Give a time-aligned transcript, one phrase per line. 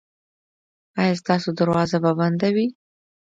[0.99, 2.67] ایا ستاسو دروازه به بنده وي؟